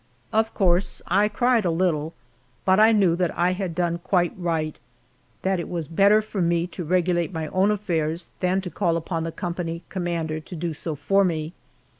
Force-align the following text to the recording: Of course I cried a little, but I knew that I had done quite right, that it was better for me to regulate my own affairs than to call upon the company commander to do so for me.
Of 0.33 0.55
course 0.55 1.03
I 1.05 1.27
cried 1.27 1.63
a 1.63 1.69
little, 1.69 2.15
but 2.65 2.79
I 2.79 2.91
knew 2.91 3.15
that 3.17 3.37
I 3.37 3.51
had 3.51 3.75
done 3.75 3.99
quite 3.99 4.33
right, 4.35 4.79
that 5.43 5.59
it 5.59 5.69
was 5.69 5.87
better 5.87 6.23
for 6.23 6.41
me 6.41 6.65
to 6.73 6.83
regulate 6.83 7.31
my 7.31 7.49
own 7.49 7.69
affairs 7.69 8.31
than 8.39 8.61
to 8.61 8.71
call 8.71 8.97
upon 8.97 9.25
the 9.25 9.31
company 9.31 9.83
commander 9.89 10.39
to 10.39 10.55
do 10.55 10.73
so 10.73 10.95
for 10.95 11.23
me. 11.23 11.53